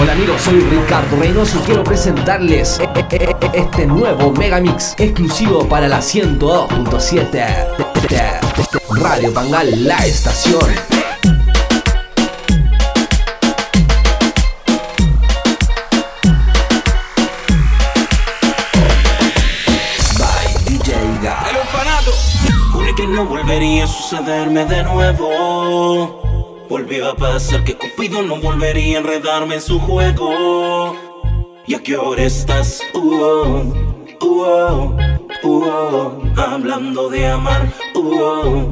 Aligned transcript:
Hola 0.00 0.12
amigos, 0.12 0.42
soy 0.42 0.60
Ricardo 0.60 1.16
Reynoso 1.16 1.58
y 1.58 1.62
quiero 1.66 1.82
presentarles 1.82 2.78
e- 2.80 2.88
e- 3.16 3.36
e- 3.40 3.50
este 3.60 3.86
nuevo 3.86 4.30
Megamix 4.32 4.94
exclusivo 4.98 5.66
para 5.68 5.88
la 5.88 6.00
102.7 6.00 7.66
Radio 9.00 9.32
Pangal, 9.32 9.84
la 9.86 10.04
estación. 10.06 10.60
Que 22.96 23.06
no 23.06 23.26
volvería 23.26 23.84
a 23.84 23.86
sucederme 23.86 24.64
de 24.64 24.82
nuevo. 24.82 26.25
Volvió 26.68 27.10
a 27.10 27.16
pasar 27.16 27.62
que 27.62 27.76
Cupido 27.76 28.22
no 28.22 28.40
volvería 28.40 28.96
a 28.96 29.00
enredarme 29.00 29.54
en 29.54 29.60
su 29.60 29.78
juego. 29.78 30.96
¿Y 31.66 31.74
a 31.74 31.82
qué 31.82 31.96
hora 31.96 32.22
estás? 32.22 32.80
Uh, 32.92 33.72
uh, 34.20 34.96
uh, 35.44 36.32
hablando 36.36 37.08
de 37.08 37.26
amar. 37.28 37.72
Uh, 37.94 38.66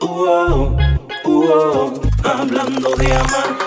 uh, 0.00 0.76
uh, 1.24 2.00
hablando 2.24 2.96
de 2.96 3.14
amar. 3.14 3.65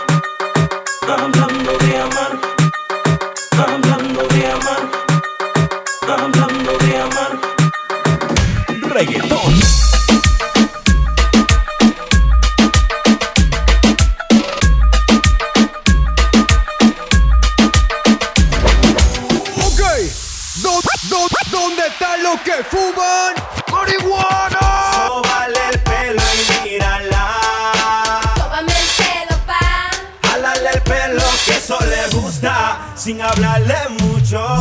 ¿Dónde 21.52 21.88
están 21.88 22.24
los 22.24 22.40
que 22.42 22.64
fuman 22.64 23.36
marihuana? 23.72 25.08
Sóbale 25.08 25.60
el 25.72 25.80
pelo 25.80 26.22
y 26.34 26.70
mírala. 26.70 28.22
Tómame 28.36 28.72
el 28.72 28.88
pelo, 28.98 29.38
pa. 29.46 29.90
Jálale 30.28 30.70
el 30.74 30.82
pelo 30.82 31.24
que 31.46 31.58
eso 31.58 31.78
le 31.82 32.18
gusta. 32.18 32.80
Sin 32.96 33.22
hablarle 33.22 33.90
mucho. 34.00 34.60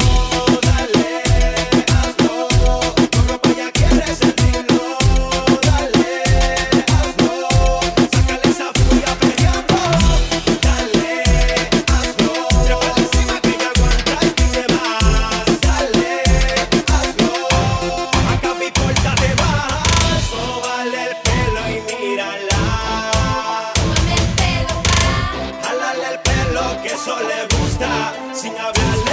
Gusta 27.79 28.13
sin 28.35 28.53
hablarle 28.59 29.13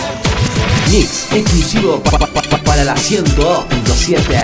Mix 0.91 1.27
exclusivo 1.33 2.01
pa- 2.03 2.17
pa- 2.17 2.41
pa- 2.41 2.57
para 2.63 2.83
la 2.83 2.95
102.7 2.95 4.41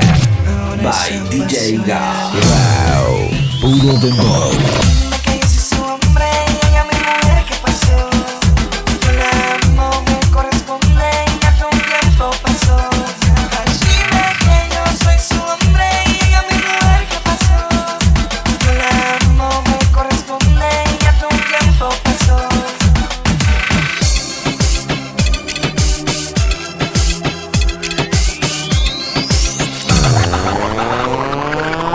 by 0.83 1.19
DJ 1.30 1.77
Ga. 1.86 2.31
Wow, 2.33 3.30
puro 3.61 3.97
dembow. 3.99 4.52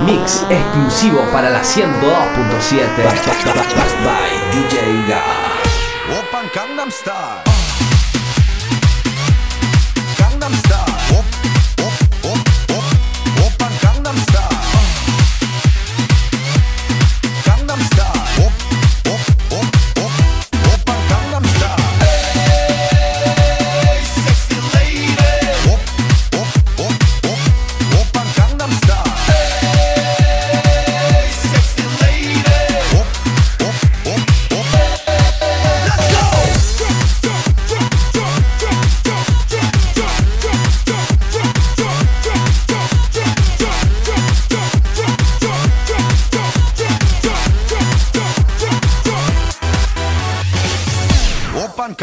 Mix 0.07 0.47
exclusivo 0.49 1.21
para 1.33 1.51
la 1.51 1.63
102.7 1.63 2.01
by 4.05 4.31
DJ. 4.53 4.87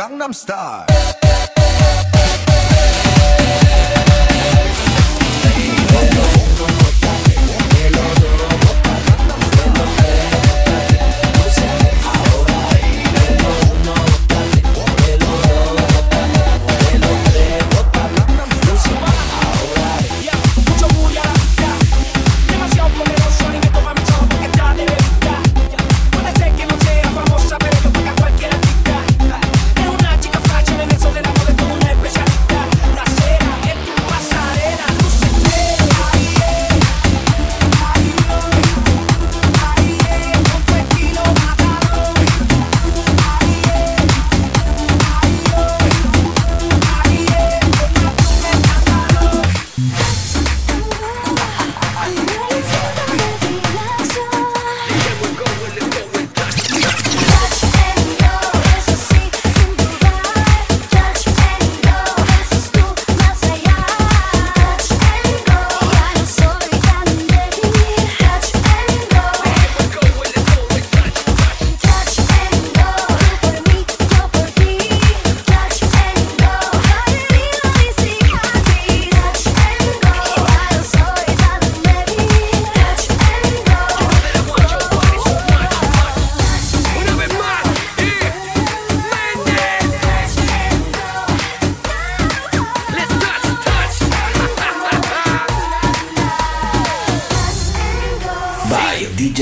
Gangnam 0.03 0.33
Style. 0.33 1.22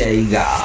DJ 0.02 0.61